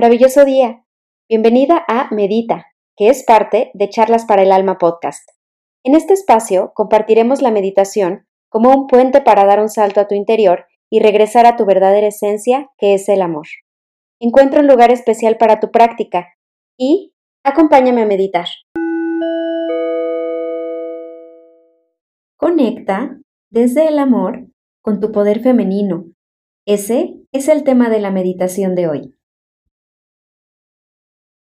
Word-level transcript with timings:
Maravilloso 0.00 0.44
día. 0.44 0.84
Bienvenida 1.28 1.84
a 1.88 2.06
Medita, 2.14 2.66
que 2.96 3.08
es 3.08 3.24
parte 3.24 3.72
de 3.74 3.88
Charlas 3.88 4.26
para 4.26 4.44
el 4.44 4.52
Alma 4.52 4.78
podcast. 4.78 5.28
En 5.82 5.96
este 5.96 6.14
espacio 6.14 6.70
compartiremos 6.72 7.42
la 7.42 7.50
meditación 7.50 8.24
como 8.48 8.70
un 8.70 8.86
puente 8.86 9.20
para 9.20 9.44
dar 9.44 9.58
un 9.58 9.68
salto 9.68 10.00
a 10.00 10.06
tu 10.06 10.14
interior 10.14 10.66
y 10.88 11.00
regresar 11.00 11.46
a 11.46 11.56
tu 11.56 11.66
verdadera 11.66 12.06
esencia, 12.06 12.70
que 12.78 12.94
es 12.94 13.08
el 13.08 13.22
amor. 13.22 13.48
Encuentra 14.20 14.60
un 14.60 14.68
lugar 14.68 14.92
especial 14.92 15.36
para 15.36 15.58
tu 15.58 15.72
práctica 15.72 16.28
y 16.78 17.12
acompáñame 17.42 18.02
a 18.02 18.06
meditar. 18.06 18.46
Conecta 22.36 23.18
desde 23.50 23.88
el 23.88 23.98
amor 23.98 24.46
con 24.80 25.00
tu 25.00 25.10
poder 25.10 25.40
femenino. 25.40 26.04
Ese 26.66 27.16
es 27.32 27.48
el 27.48 27.64
tema 27.64 27.90
de 27.90 27.98
la 27.98 28.12
meditación 28.12 28.76
de 28.76 28.86
hoy. 28.86 29.17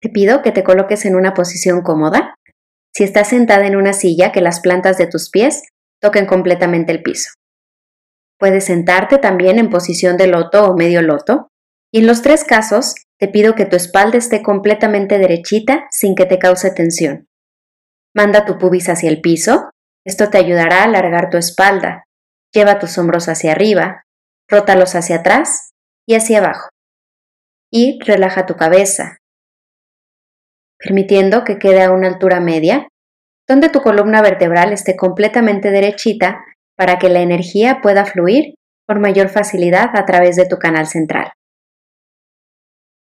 Te 0.01 0.09
pido 0.09 0.43
que 0.43 0.53
te 0.53 0.65
coloques 0.65 1.05
en 1.05 1.17
una 1.17 1.35
posición 1.35 1.83
cómoda. 1.83 2.35
Si 2.95 3.05
estás 3.05 3.29
sentada 3.29 3.67
en 3.67 3.77
una 3.77 3.93
silla, 3.93 4.33
que 4.33 4.41
las 4.41 4.61
plantas 4.61 4.99
de 4.99 5.07
tus 5.07 5.31
pies 5.31 5.63
toquen 6.01 6.27
completamente 6.27 6.93
el 6.93 7.03
piso. 7.03 7.31
Puedes 8.39 8.65
sentarte 8.65 9.19
también 9.19 9.59
en 9.59 9.71
posición 9.71 10.17
de 10.17 10.27
loto 10.27 10.65
o 10.65 10.77
medio 10.77 11.03
loto. 11.03 11.49
Y 11.93 12.01
en 12.01 12.07
los 12.07 12.23
tres 12.23 12.45
casos, 12.45 12.95
te 13.19 13.29
pido 13.29 13.55
que 13.55 13.65
tu 13.65 13.77
espalda 13.77 14.19
esté 14.19 14.43
completamente 14.43 15.19
derechita 15.19 15.87
sin 15.91 16.15
que 16.15 16.27
te 16.27 16.39
cause 16.39 16.71
tensión. 16.71 17.27
Manda 18.15 18.45
tu 18.45 18.59
pubis 18.59 18.89
hacia 18.89 19.09
el 19.09 19.21
piso. 19.21 19.71
Esto 20.05 20.29
te 20.29 20.39
ayudará 20.39 20.81
a 20.81 20.85
alargar 20.85 21.31
tu 21.31 21.39
espalda. 21.39 22.05
Lleva 22.53 22.79
tus 22.79 22.97
hombros 22.99 23.29
hacia 23.29 23.53
arriba, 23.53 24.05
rótalos 24.49 24.95
hacia 24.95 25.17
atrás 25.17 25.71
y 26.07 26.15
hacia 26.15 26.39
abajo. 26.39 26.69
Y 27.71 27.99
relaja 28.05 28.47
tu 28.47 28.57
cabeza, 28.57 29.19
permitiendo 30.79 31.45
que 31.45 31.59
quede 31.59 31.82
a 31.82 31.93
una 31.93 32.09
altura 32.09 32.41
media, 32.41 32.88
donde 33.49 33.69
tu 33.69 33.80
columna 33.80 34.23
vertebral 34.23 34.73
esté 34.73 34.96
completamente 34.96 35.71
derechita 35.71 36.45
para 36.77 36.99
que 36.99 37.09
la 37.09 37.21
energía 37.21 37.80
pueda 37.82 38.05
fluir 38.05 38.55
con 38.87 39.01
mayor 39.01 39.29
facilidad 39.29 39.91
a 39.95 40.04
través 40.04 40.37
de 40.37 40.47
tu 40.47 40.57
canal 40.57 40.87
central. 40.87 41.32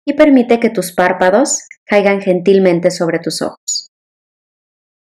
Y 0.06 0.14
permite 0.14 0.60
que 0.60 0.70
tus 0.70 0.94
párpados 0.94 1.68
caigan 1.86 2.22
gentilmente 2.22 2.92
sobre 2.92 3.20
tus 3.20 3.42
ojos. 3.42 3.90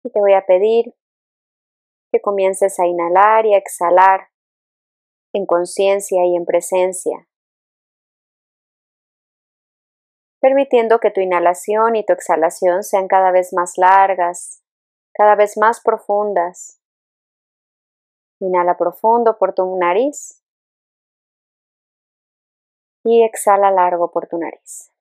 Y 0.04 0.12
te 0.12 0.20
voy 0.20 0.34
a 0.34 0.46
pedir 0.46 0.94
que 2.12 2.22
comiences 2.22 2.80
a 2.80 2.88
inhalar 2.88 3.46
y 3.46 3.54
a 3.54 3.58
exhalar 3.58 4.30
en 5.34 5.46
conciencia 5.46 6.26
y 6.26 6.36
en 6.36 6.46
presencia 6.46 7.29
permitiendo 10.40 11.00
que 11.00 11.12
tu 11.12 11.22
inhalación 11.22 11.96
y 11.96 12.06
tu 12.06 12.14
exhalación 12.14 12.84
sean 12.84 13.08
cada 13.08 13.32
vez 13.32 13.54
más 13.54 13.78
largas, 13.78 14.64
cada 15.14 15.36
vez 15.36 15.58
más 15.58 15.82
profundas. 15.82 16.82
Inhala 18.40 18.78
profundo 18.78 19.38
por 19.38 19.54
tu 19.54 19.78
nariz 19.78 20.42
y 23.04 23.24
exhala 23.24 23.70
largo 23.72 24.12
por 24.12 24.28
tu 24.28 24.38
nariz. 24.38 24.94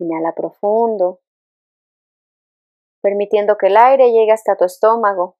Inhala 0.00 0.34
profundo, 0.34 1.20
permitiendo 3.02 3.56
que 3.56 3.66
el 3.68 3.76
aire 3.76 4.10
llegue 4.10 4.32
hasta 4.32 4.56
tu 4.56 4.64
estómago. 4.64 5.36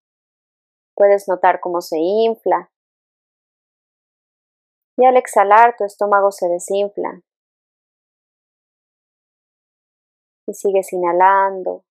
Puedes 0.94 1.26
notar 1.28 1.60
cómo 1.60 1.80
se 1.80 1.98
infla 1.98 2.69
y 5.00 5.06
al 5.06 5.16
exhalar 5.16 5.76
tu 5.78 5.84
estómago 5.84 6.30
se 6.30 6.46
desinfla. 6.46 7.22
Y 10.46 10.52
sigues 10.52 10.92
inhalando 10.92 11.86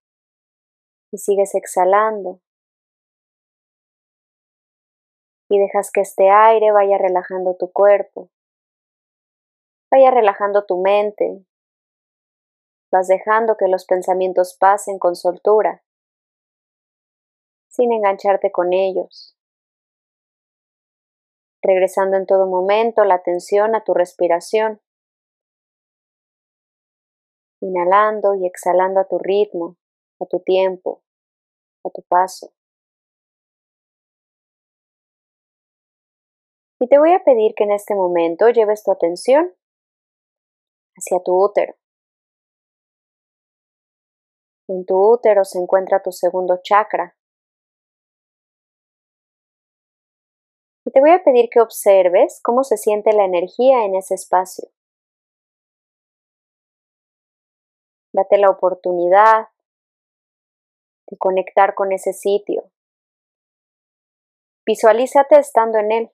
y 1.12 1.18
sigues 1.18 1.56
exhalando. 1.56 2.40
Y 5.50 5.58
dejas 5.58 5.90
que 5.92 6.02
este 6.02 6.30
aire 6.30 6.72
vaya 6.72 7.00
relajando 7.00 7.56
tu 7.58 7.72
cuerpo, 7.72 8.30
vaya 9.90 10.12
relajando 10.12 10.68
tu 10.68 10.80
mente. 10.80 11.44
Vas 12.92 13.08
dejando 13.08 13.58
que 13.58 13.68
los 13.68 13.86
pensamientos 13.86 14.56
pasen 14.60 15.00
con 15.00 15.16
soltura, 15.16 15.84
sin 17.70 17.92
engancharte 17.92 18.52
con 18.52 18.72
ellos 18.72 19.39
regresando 21.62 22.18
en 22.18 22.26
todo 22.26 22.48
momento 22.48 23.04
la 23.04 23.16
atención 23.16 23.76
a 23.76 23.84
tu 23.84 23.94
respiración, 23.94 24.82
inhalando 27.62 28.36
y 28.36 28.46
exhalando 28.46 29.02
a 29.02 29.08
tu 29.08 29.18
ritmo, 29.18 29.78
a 30.22 30.26
tu 30.26 30.40
tiempo, 30.40 31.04
a 31.84 31.90
tu 31.90 32.02
paso. 32.04 32.54
Y 36.82 36.88
te 36.88 36.98
voy 36.98 37.12
a 37.14 37.24
pedir 37.24 37.54
que 37.56 37.66
en 37.66 37.72
este 37.72 37.94
momento 37.94 38.48
lleves 38.50 38.84
tu 38.84 38.92
atención 38.92 39.54
hacia 40.96 41.22
tu 41.24 41.34
útero. 41.34 41.76
En 44.70 44.86
tu 44.86 44.96
útero 44.96 45.44
se 45.44 45.60
encuentra 45.60 46.02
tu 46.02 46.12
segundo 46.12 46.60
chakra, 46.64 47.18
y 50.90 50.92
te 50.92 51.02
voy 51.02 51.12
a 51.12 51.24
pedir 51.24 51.52
que 51.52 51.62
observes 51.62 52.42
cómo 52.44 52.64
se 52.64 52.76
siente 52.76 53.14
la 53.14 53.24
energía 53.24 53.86
en 53.86 53.94
ese 53.94 54.16
espacio. 54.16 54.70
Date 58.12 58.40
la 58.40 58.50
oportunidad 58.50 59.50
de 61.12 61.18
conectar 61.20 61.76
con 61.76 61.92
ese 61.92 62.12
sitio. 62.12 62.72
Visualízate 64.66 65.38
estando 65.38 65.78
en 65.78 65.92
él. 65.92 66.12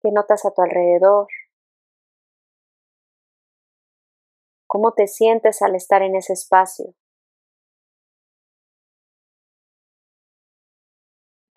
¿Qué 0.00 0.12
notas 0.12 0.44
a 0.44 0.52
tu 0.52 0.62
alrededor? 0.62 1.26
¿Cómo 4.68 4.92
te 4.92 5.08
sientes 5.08 5.62
al 5.62 5.74
estar 5.74 6.02
en 6.02 6.14
ese 6.14 6.34
espacio? 6.34 6.94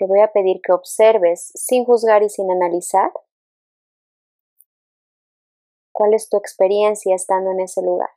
Te 0.04 0.08
voy 0.08 0.20
a 0.20 0.34
pedir 0.34 0.60
que 0.62 0.74
observes 0.74 1.54
sin 1.56 1.86
juzgar 1.86 2.24
y 2.24 2.30
sin 2.30 2.52
analizar 2.52 3.10
cuál 5.94 6.14
es 6.14 6.28
tu 6.28 6.36
experiencia 6.36 7.16
estando 7.16 7.52
en 7.52 7.62
ese 7.62 7.82
lugar. 7.82 8.10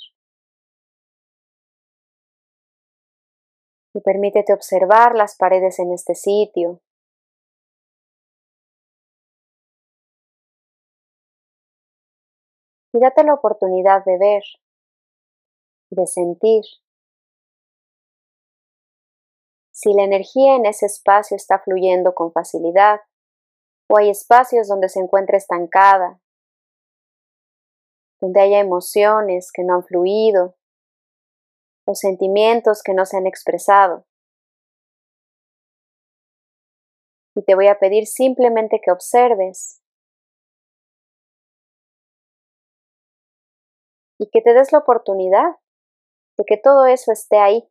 Y 3.94 4.00
permítete 4.00 4.52
observar 4.52 5.14
las 5.14 5.36
paredes 5.36 5.78
en 5.78 5.92
este 5.92 6.16
sitio. 6.16 6.80
Y 12.92 12.98
date 12.98 13.22
la 13.22 13.34
oportunidad 13.34 14.04
de 14.04 14.18
ver, 14.18 14.42
de 15.90 16.06
sentir 16.08 16.64
si 19.76 19.92
la 19.92 20.04
energía 20.04 20.56
en 20.56 20.64
ese 20.64 20.86
espacio 20.86 21.36
está 21.36 21.58
fluyendo 21.58 22.14
con 22.14 22.32
facilidad 22.32 23.02
o 23.90 23.98
hay 23.98 24.08
espacios 24.08 24.68
donde 24.68 24.88
se 24.88 25.00
encuentra 25.00 25.36
estancada, 25.36 26.18
donde 28.18 28.40
haya 28.40 28.58
emociones 28.58 29.52
que 29.52 29.64
no 29.64 29.74
han 29.74 29.84
fluido 29.84 30.56
o 31.86 31.94
sentimientos 31.94 32.82
que 32.82 32.94
no 32.94 33.04
se 33.04 33.18
han 33.18 33.26
expresado. 33.26 34.06
Y 37.34 37.44
te 37.44 37.54
voy 37.54 37.66
a 37.66 37.78
pedir 37.78 38.06
simplemente 38.06 38.80
que 38.82 38.90
observes 38.90 39.82
y 44.18 44.30
que 44.30 44.40
te 44.40 44.54
des 44.54 44.72
la 44.72 44.78
oportunidad 44.78 45.56
de 46.38 46.44
que 46.46 46.56
todo 46.56 46.86
eso 46.86 47.12
esté 47.12 47.36
ahí 47.36 47.68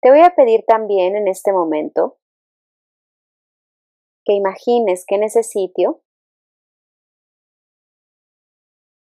te 0.00 0.10
voy 0.10 0.20
a 0.22 0.34
pedir 0.34 0.64
también 0.66 1.16
en 1.16 1.28
este 1.28 1.52
momento 1.52 2.18
que 4.24 4.34
imagines 4.34 5.04
que 5.06 5.16
en 5.16 5.24
ese 5.24 5.42
sitio 5.42 6.02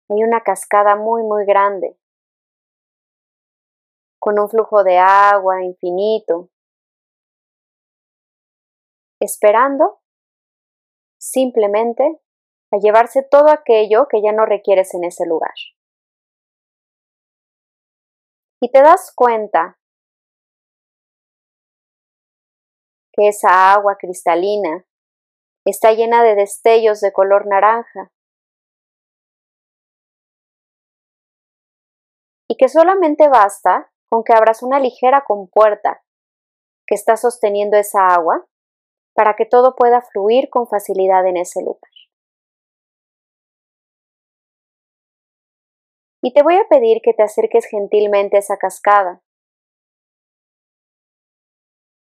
hay 0.09 0.23
una 0.23 0.43
cascada 0.43 0.97
muy, 0.97 1.23
muy 1.23 1.45
grande, 1.45 1.99
con 4.21 4.39
un 4.39 4.49
flujo 4.49 4.85
de 4.85 4.99
agua 4.99 5.65
infinito, 5.65 6.51
esperando 9.21 10.01
simplemente 11.19 12.21
a 12.73 12.79
llevarse 12.79 13.23
todo 13.23 13.51
aquello 13.51 14.07
que 14.09 14.23
ya 14.23 14.33
no 14.33 14.47
requieres 14.47 14.95
en 14.95 15.05
ese 15.05 15.27
lugar. 15.27 15.55
Y 18.63 18.71
te 18.71 18.83
das 18.83 19.13
cuenta 19.15 19.80
esa 23.21 23.73
agua 23.73 23.97
cristalina 23.99 24.85
Está 25.65 25.93
llena 25.93 26.23
de 26.23 26.35
destellos 26.35 27.01
de 27.01 27.13
color 27.13 27.47
naranja. 27.47 28.11
Y 32.49 32.57
que 32.57 32.69
solamente 32.69 33.29
basta 33.29 33.93
con 34.09 34.25
que 34.25 34.33
abras 34.33 34.63
una 34.63 34.81
ligera 34.81 35.23
compuerta 35.25 36.03
que 36.87 36.95
está 36.95 37.17
sosteniendo 37.17 37.77
esa 37.77 38.09
agua 38.09 38.47
para 39.15 39.37
que 39.37 39.47
todo 39.47 39.77
pueda 39.77 40.01
fluir 40.01 40.49
con 40.51 40.67
facilidad 40.67 41.27
en 41.27 41.37
ese 41.37 41.61
lugar. 41.61 41.93
Y 46.23 46.33
te 46.33 46.43
voy 46.43 46.57
a 46.57 46.67
pedir 46.69 47.01
que 47.03 47.15
te 47.15 47.23
acerques 47.23 47.67
gentilmente 47.67 48.37
a 48.37 48.41
esa 48.41 48.57
cascada. 48.57 49.23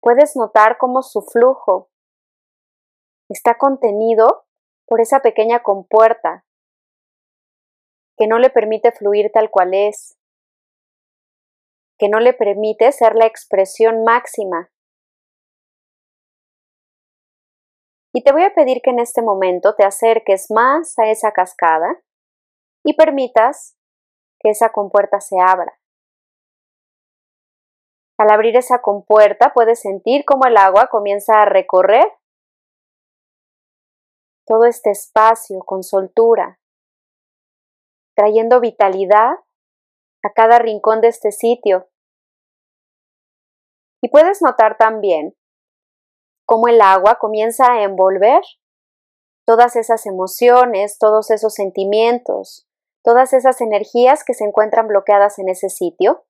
Puedes 0.04 0.36
notar 0.36 0.78
cómo 0.78 1.02
su 1.02 1.22
flujo 1.22 1.90
está 3.30 3.58
contenido 3.58 4.46
por 4.86 5.00
esa 5.00 5.22
pequeña 5.22 5.64
compuerta 5.64 6.46
que 8.18 8.28
no 8.28 8.38
le 8.38 8.50
permite 8.50 8.92
fluir 8.92 9.32
tal 9.32 9.50
cual 9.50 9.74
es, 9.74 10.20
que 11.98 12.10
no 12.10 12.20
le 12.20 12.34
permite 12.34 12.92
ser 12.92 13.16
la 13.16 13.26
expresión 13.26 14.04
máxima. 14.04 14.74
Y 18.14 18.24
te 18.26 18.34
voy 18.34 18.44
a 18.44 18.54
pedir 18.54 18.82
que 18.82 18.90
en 18.90 19.00
este 19.00 19.22
momento 19.22 19.74
te 19.74 19.86
acerques 19.86 20.52
más 20.52 21.00
a 21.00 21.10
esa 21.10 21.32
cascada 21.32 22.04
y 22.84 22.96
permitas 22.98 23.78
que 24.42 24.50
esa 24.50 24.74
compuerta 24.74 25.22
se 25.22 25.38
abra. 25.40 25.80
Al 28.24 28.32
abrir 28.32 28.56
esa 28.56 28.82
compuerta 28.82 29.52
puedes 29.54 29.82
sentir 29.82 30.24
cómo 30.24 30.46
el 30.46 30.56
agua 30.56 30.88
comienza 30.88 31.42
a 31.42 31.46
recorrer 31.46 32.06
todo 34.48 34.64
este 34.64 34.92
espacio 34.92 35.60
con 35.66 35.84
soltura, 35.84 36.58
trayendo 38.16 38.62
vitalidad 38.62 39.34
a 40.24 40.32
cada 40.34 40.58
rincón 40.60 41.02
de 41.02 41.10
este 41.10 41.34
sitio. 41.34 41.90
Y 44.02 44.08
puedes 44.08 44.42
notar 44.42 44.78
también 44.78 45.36
cómo 46.48 46.70
el 46.70 46.80
agua 46.80 47.16
comienza 47.20 47.74
a 47.74 47.84
envolver 47.84 48.42
todas 49.46 49.76
esas 49.76 50.06
emociones, 50.06 50.98
todos 50.98 51.30
esos 51.30 51.56
sentimientos, 51.56 52.70
todas 53.04 53.34
esas 53.34 53.60
energías 53.60 54.24
que 54.24 54.34
se 54.34 54.46
encuentran 54.46 54.88
bloqueadas 54.88 55.40
en 55.40 55.50
ese 55.50 55.68
sitio. 55.68 56.24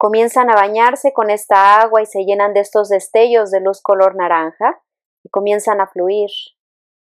Comienzan 0.00 0.48
a 0.48 0.54
bañarse 0.54 1.12
con 1.12 1.28
esta 1.28 1.78
agua 1.78 2.00
y 2.00 2.06
se 2.06 2.24
llenan 2.24 2.54
de 2.54 2.60
estos 2.60 2.88
destellos 2.88 3.50
de 3.50 3.60
luz 3.60 3.82
color 3.82 4.16
naranja 4.16 4.82
y 5.22 5.28
comienzan 5.28 5.82
a 5.82 5.88
fluir 5.88 6.30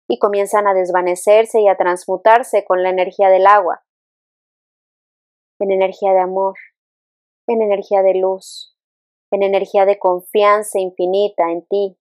y 0.09 0.19
comienzan 0.19 0.68
a 0.68 0.74
desvanecerse 0.74 1.62
y 1.62 1.69
a 1.69 1.77
transmutarse 1.77 2.65
con 2.65 2.83
la 2.83 2.89
energía 2.89 3.30
del 3.30 3.47
agua 3.47 3.85
en 5.59 5.71
energía 5.71 6.12
de 6.12 6.19
amor, 6.19 6.56
en 7.47 7.62
energía 7.62 8.01
de 8.01 8.15
luz, 8.15 8.75
en 9.31 9.44
energía 9.44 9.86
de 9.86 9.97
confianza 9.97 10.77
infinita 10.77 11.51
en 11.51 11.65
ti. 11.65 11.97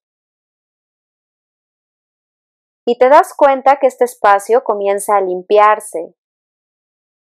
Y 2.85 2.99
te 2.99 3.08
das 3.08 3.35
cuenta 3.37 3.76
que 3.76 3.87
este 3.87 4.05
espacio 4.05 4.64
comienza 4.64 5.17
a 5.17 5.20
limpiarse 5.20 6.17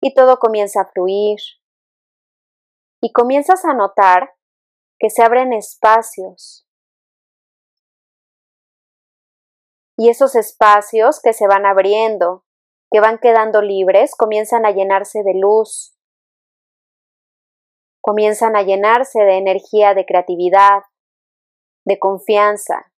y 0.02 0.12
todo 0.12 0.38
comienza 0.38 0.82
a 0.82 0.88
fluir. 0.93 1.38
Y 3.02 3.12
comienzas 3.12 3.64
a 3.64 3.75
notar 3.75 4.34
que 4.98 5.10
se 5.10 5.22
abren 5.22 5.52
espacios. 5.52 6.66
Y 9.98 10.10
esos 10.10 10.34
espacios 10.34 11.20
que 11.22 11.32
se 11.32 11.46
van 11.46 11.64
abriendo, 11.64 12.44
que 12.90 13.00
van 13.00 13.19
quedando 13.19 13.62
libres, 13.62 14.14
comienzan 14.14 14.66
a 14.66 14.70
llenarse 14.70 15.22
de 15.22 15.34
luz, 15.34 15.96
comienzan 18.06 18.56
a 18.56 18.62
llenarse 18.62 19.20
de 19.20 19.37
energía 19.37 19.94
de 19.94 20.06
creatividad, 20.06 20.82
de 21.84 21.99
confianza. 21.99 22.92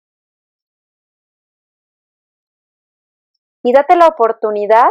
Y 3.64 3.74
date 3.74 3.96
la 3.96 4.08
oportunidad 4.08 4.90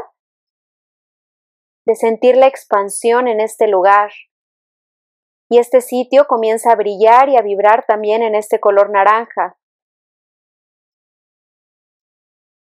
de 1.86 1.94
sentir 1.96 2.36
la 2.36 2.46
expansión 2.46 3.28
en 3.28 3.40
este 3.40 3.68
lugar. 3.68 4.10
Y 5.48 5.58
este 5.58 5.80
sitio 5.80 6.26
comienza 6.26 6.72
a 6.72 6.76
brillar 6.76 7.28
y 7.28 7.36
a 7.36 7.42
vibrar 7.42 7.84
también 7.86 8.22
en 8.22 8.34
este 8.34 8.58
color 8.58 8.90
naranja. 8.90 9.58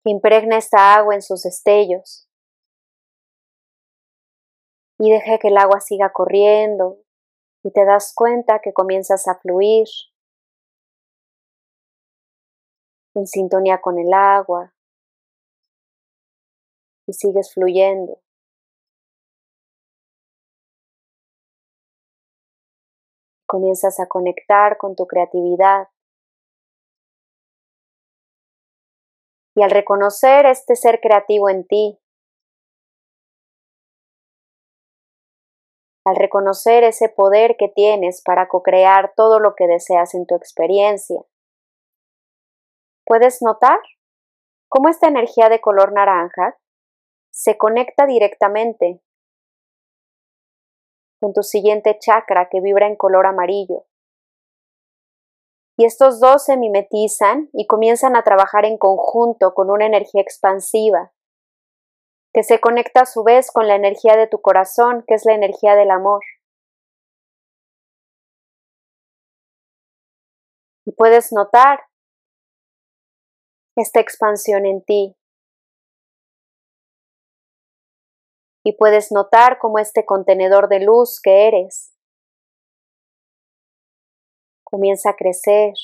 Impregna 0.04 0.58
esta 0.58 0.94
agua 0.94 1.14
en 1.14 1.22
sus 1.22 1.42
destellos. 1.42 2.28
Y 4.98 5.10
deja 5.10 5.38
que 5.38 5.48
el 5.48 5.58
agua 5.58 5.80
siga 5.80 6.12
corriendo, 6.12 6.98
y 7.66 7.72
te 7.72 7.84
das 7.84 8.12
cuenta 8.14 8.60
que 8.60 8.72
comienzas 8.72 9.26
a 9.26 9.34
fluir 9.40 9.88
en 13.16 13.26
sintonía 13.26 13.80
con 13.80 13.98
el 13.98 14.12
agua 14.12 14.72
y 17.08 17.12
sigues 17.12 17.52
fluyendo. 17.52 18.20
Comienzas 23.46 24.00
a 24.00 24.06
conectar 24.06 24.76
con 24.76 24.96
tu 24.96 25.06
creatividad. 25.06 25.88
Y 29.54 29.62
al 29.62 29.70
reconocer 29.70 30.46
este 30.46 30.76
ser 30.76 31.00
creativo 31.00 31.48
en 31.48 31.66
ti, 31.66 31.98
al 36.06 36.14
reconocer 36.14 36.84
ese 36.84 37.08
poder 37.08 37.56
que 37.58 37.68
tienes 37.68 38.22
para 38.22 38.46
co-crear 38.46 39.12
todo 39.16 39.40
lo 39.40 39.54
que 39.56 39.66
deseas 39.66 40.14
en 40.14 40.24
tu 40.24 40.36
experiencia. 40.36 41.20
Puedes 43.04 43.42
notar 43.42 43.80
cómo 44.68 44.88
esta 44.88 45.08
energía 45.08 45.48
de 45.48 45.60
color 45.60 45.92
naranja 45.92 46.56
se 47.32 47.58
conecta 47.58 48.06
directamente 48.06 49.00
con 51.26 51.32
tu 51.32 51.42
siguiente 51.42 51.98
chakra 51.98 52.48
que 52.48 52.60
vibra 52.60 52.86
en 52.86 52.94
color 52.94 53.26
amarillo. 53.26 53.84
Y 55.76 55.84
estos 55.84 56.20
dos 56.20 56.44
se 56.44 56.56
mimetizan 56.56 57.50
y 57.52 57.66
comienzan 57.66 58.14
a 58.14 58.22
trabajar 58.22 58.64
en 58.64 58.78
conjunto 58.78 59.52
con 59.52 59.68
una 59.72 59.86
energía 59.86 60.22
expansiva 60.22 61.12
que 62.32 62.44
se 62.44 62.60
conecta 62.60 63.00
a 63.00 63.06
su 63.06 63.24
vez 63.24 63.50
con 63.50 63.66
la 63.66 63.74
energía 63.74 64.16
de 64.16 64.28
tu 64.28 64.40
corazón, 64.40 65.02
que 65.04 65.14
es 65.14 65.24
la 65.24 65.34
energía 65.34 65.74
del 65.74 65.90
amor. 65.90 66.22
Y 70.84 70.92
puedes 70.92 71.32
notar 71.32 71.80
esta 73.76 73.98
expansión 73.98 74.64
en 74.64 74.84
ti. 74.84 75.15
Y 78.66 78.72
puedes 78.72 79.12
notar 79.12 79.58
cómo 79.60 79.78
este 79.78 80.04
contenedor 80.04 80.68
de 80.68 80.80
luz 80.80 81.20
que 81.22 81.46
eres 81.46 81.94
comienza 84.64 85.10
a 85.10 85.14
crecer, 85.14 85.74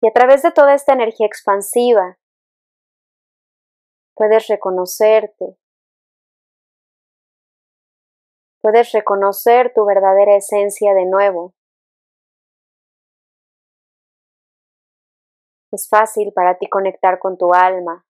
Y 0.00 0.06
a 0.06 0.12
través 0.12 0.42
de 0.42 0.52
toda 0.52 0.74
esta 0.74 0.92
energía 0.92 1.26
expansiva, 1.26 2.18
puedes 4.14 4.46
reconocerte, 4.46 5.56
puedes 8.60 8.92
reconocer 8.92 9.72
tu 9.74 9.84
verdadera 9.86 10.36
esencia 10.36 10.94
de 10.94 11.06
nuevo. 11.06 11.57
Es 15.72 15.88
fácil 15.88 16.32
para 16.32 16.58
ti 16.58 16.68
conectar 16.68 17.18
con 17.18 17.36
tu 17.36 17.52
alma. 17.52 18.04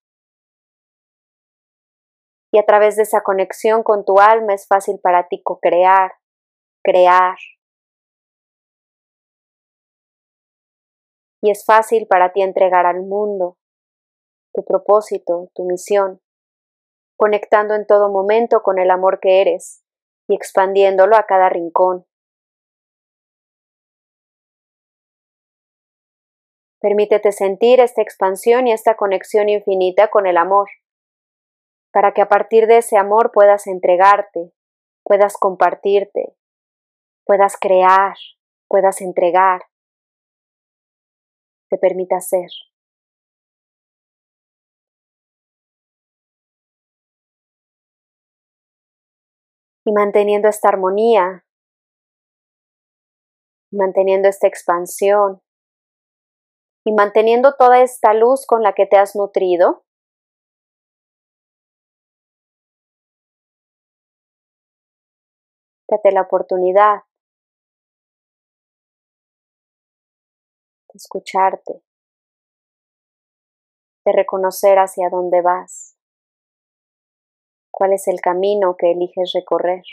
Y 2.52 2.58
a 2.58 2.64
través 2.64 2.96
de 2.96 3.02
esa 3.02 3.22
conexión 3.22 3.82
con 3.82 4.04
tu 4.04 4.20
alma 4.20 4.54
es 4.54 4.66
fácil 4.66 4.98
para 5.02 5.28
ti 5.28 5.42
co-crear, 5.42 6.12
crear, 6.82 7.36
y 11.40 11.50
es 11.50 11.64
fácil 11.64 12.06
para 12.06 12.32
ti 12.32 12.42
entregar 12.42 12.86
al 12.86 13.02
mundo 13.02 13.56
tu 14.54 14.64
propósito, 14.64 15.50
tu 15.54 15.64
misión, 15.64 16.20
conectando 17.16 17.74
en 17.74 17.86
todo 17.86 18.10
momento 18.10 18.62
con 18.62 18.78
el 18.78 18.90
amor 18.90 19.20
que 19.20 19.40
eres 19.40 19.84
y 20.28 20.34
expandiéndolo 20.34 21.16
a 21.16 21.24
cada 21.24 21.48
rincón. 21.48 22.07
Permítete 26.80 27.32
sentir 27.32 27.80
esta 27.80 28.02
expansión 28.02 28.68
y 28.68 28.72
esta 28.72 28.96
conexión 28.96 29.48
infinita 29.48 30.08
con 30.08 30.26
el 30.26 30.36
amor, 30.36 30.68
para 31.92 32.12
que 32.12 32.22
a 32.22 32.28
partir 32.28 32.68
de 32.68 32.78
ese 32.78 32.96
amor 32.96 33.32
puedas 33.32 33.66
entregarte, 33.66 34.52
puedas 35.02 35.36
compartirte, 35.36 36.36
puedas 37.24 37.56
crear, 37.56 38.14
puedas 38.68 39.00
entregar, 39.00 39.62
te 41.68 41.78
permita 41.78 42.20
ser. 42.20 42.48
Y 49.84 49.92
manteniendo 49.92 50.48
esta 50.48 50.68
armonía, 50.68 51.44
manteniendo 53.72 54.28
esta 54.28 54.46
expansión 54.46 55.42
y 56.88 56.92
manteniendo 56.92 57.54
toda 57.54 57.82
esta 57.82 58.14
luz 58.14 58.46
con 58.46 58.62
la 58.62 58.72
que 58.72 58.86
te 58.86 58.96
has 58.96 59.14
nutrido, 59.14 59.84
date 65.86 66.12
la 66.12 66.22
oportunidad 66.22 67.02
de 70.88 70.96
escucharte, 70.96 71.82
de 74.06 74.12
reconocer 74.12 74.78
hacia 74.78 75.10
dónde 75.10 75.42
vas, 75.42 75.98
cuál 77.70 77.92
es 77.92 78.08
el 78.08 78.22
camino 78.22 78.76
que 78.78 78.92
eliges 78.92 79.32
recorrer 79.34 79.84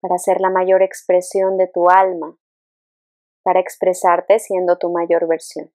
para 0.00 0.16
ser 0.16 0.40
la 0.40 0.48
mayor 0.48 0.82
expresión 0.82 1.58
de 1.58 1.66
tu 1.68 1.90
alma, 1.90 2.38
para 3.44 3.60
expresarte 3.60 4.40
siendo 4.40 4.78
tu 4.78 4.90
mayor 4.90 5.28
versión. 5.28 5.70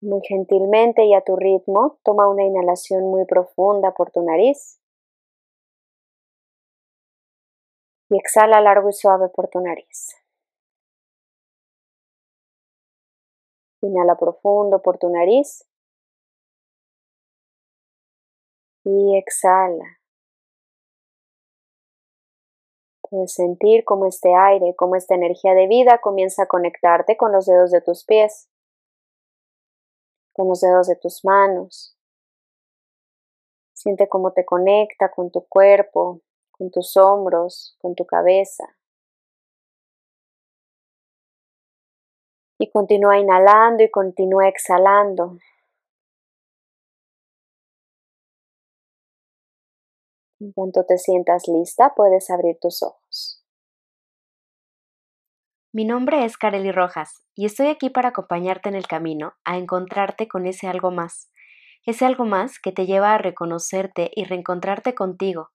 Muy 0.00 0.20
gentilmente 0.26 1.04
y 1.04 1.12
a 1.14 1.22
tu 1.22 1.34
ritmo, 1.36 1.98
toma 2.04 2.28
una 2.28 2.44
inhalación 2.44 3.10
muy 3.10 3.24
profunda 3.26 3.92
por 3.92 4.12
tu 4.12 4.22
nariz 4.22 4.78
y 8.10 8.16
exhala 8.16 8.60
largo 8.60 8.88
y 8.88 8.92
suave 8.92 9.28
por 9.28 9.48
tu 9.48 9.60
nariz. 9.60 10.14
Inhala 13.82 14.16
profundo 14.16 14.80
por 14.82 14.98
tu 14.98 15.08
nariz 15.08 15.64
y 18.84 19.16
exhala. 19.18 19.97
Puedes 23.10 23.32
sentir 23.32 23.84
cómo 23.84 24.06
este 24.06 24.34
aire, 24.34 24.74
cómo 24.76 24.96
esta 24.96 25.14
energía 25.14 25.54
de 25.54 25.66
vida 25.66 25.98
comienza 25.98 26.44
a 26.44 26.46
conectarte 26.46 27.16
con 27.16 27.32
los 27.32 27.46
dedos 27.46 27.70
de 27.70 27.80
tus 27.80 28.04
pies 28.04 28.48
con 30.38 30.46
los 30.46 30.60
dedos 30.60 30.86
de 30.86 30.94
tus 30.94 31.24
manos. 31.24 31.96
Siente 33.74 34.08
cómo 34.08 34.32
te 34.32 34.44
conecta 34.44 35.10
con 35.10 35.32
tu 35.32 35.44
cuerpo, 35.48 36.20
con 36.52 36.70
tus 36.70 36.96
hombros, 36.96 37.76
con 37.80 37.96
tu 37.96 38.06
cabeza. 38.06 38.64
Y 42.60 42.70
continúa 42.70 43.18
inhalando 43.18 43.82
y 43.82 43.90
continúa 43.90 44.46
exhalando. 44.46 45.38
En 50.40 50.52
cuanto 50.52 50.84
te 50.84 50.98
sientas 50.98 51.48
lista, 51.48 51.94
puedes 51.96 52.30
abrir 52.30 52.58
tus 52.60 52.82
ojos. 52.82 53.44
Mi 55.72 55.84
nombre 55.84 56.24
es 56.24 56.36
Kareli 56.36 56.70
Rojas 56.70 57.24
y 57.34 57.44
estoy 57.44 57.66
aquí 57.66 57.90
para 57.90 58.10
acompañarte 58.10 58.68
en 58.68 58.76
el 58.76 58.86
camino 58.86 59.34
a 59.44 59.58
encontrarte 59.58 60.28
con 60.28 60.46
ese 60.46 60.68
algo 60.68 60.92
más, 60.92 61.30
ese 61.84 62.06
algo 62.06 62.24
más 62.24 62.60
que 62.60 62.72
te 62.72 62.86
lleva 62.86 63.14
a 63.14 63.18
reconocerte 63.18 64.10
y 64.14 64.24
reencontrarte 64.24 64.94
contigo, 64.94 65.50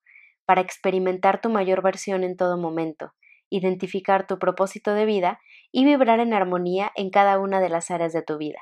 para 0.45 0.61
experimentar 0.61 1.39
tu 1.39 1.49
mayor 1.49 1.81
versión 1.81 2.23
en 2.23 2.35
todo 2.35 2.57
momento, 2.57 3.13
identificar 3.49 4.27
tu 4.27 4.37
propósito 4.37 4.93
de 4.93 5.05
vida 5.05 5.39
y 5.71 5.85
vibrar 5.85 6.19
en 6.19 6.33
armonía 6.33 6.91
en 6.95 7.09
cada 7.09 7.39
una 7.39 7.61
de 7.61 7.69
las 7.69 7.89
áreas 7.89 8.11
de 8.11 8.21
tu 8.21 8.37
vida. 8.37 8.59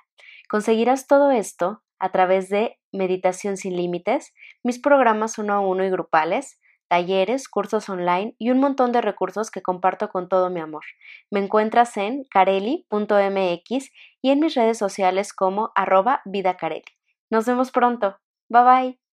Conseguirás 0.49 1.07
todo 1.07 1.31
esto 1.31 1.81
a 2.01 2.11
través 2.11 2.49
de 2.49 2.79
Meditación 2.91 3.57
sin 3.57 3.77
Límites, 3.77 4.33
mis 4.63 4.79
programas 4.79 5.37
uno 5.37 5.53
a 5.53 5.59
uno 5.59 5.85
y 5.85 5.89
grupales, 5.91 6.59
talleres, 6.89 7.47
cursos 7.47 7.87
online 7.89 8.35
y 8.39 8.49
un 8.49 8.59
montón 8.59 8.91
de 8.91 9.01
recursos 9.01 9.51
que 9.51 9.61
comparto 9.61 10.09
con 10.09 10.27
todo 10.27 10.49
mi 10.49 10.59
amor. 10.59 10.83
Me 11.29 11.39
encuentras 11.39 11.95
en 11.97 12.23
careli.mx 12.25 13.91
y 14.21 14.29
en 14.31 14.39
mis 14.39 14.55
redes 14.55 14.79
sociales 14.79 15.31
como 15.31 15.71
arroba 15.75 16.21
vidacareli. 16.25 16.83
Nos 17.29 17.45
vemos 17.45 17.71
pronto. 17.71 18.17
Bye 18.49 18.63
bye. 18.63 19.10